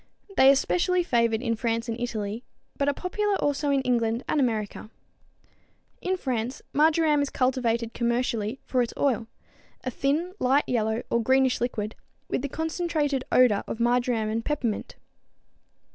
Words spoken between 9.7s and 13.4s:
a thin, light yellow or greenish liquid, with the concentrated